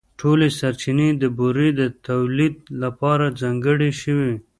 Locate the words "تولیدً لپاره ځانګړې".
2.07-3.91